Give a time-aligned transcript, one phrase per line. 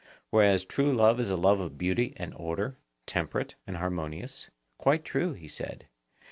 [0.31, 4.49] Whereas true love is a love of beauty and order—temperate and harmonious?
[4.79, 5.89] Quite true, he said.